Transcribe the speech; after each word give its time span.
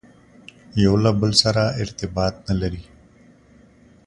یو 0.83 0.93
له 1.03 1.11
بل 1.19 1.31
سره 1.43 1.63
ارتباط 1.83 2.33
نه 2.47 2.53
لري. 2.61 2.83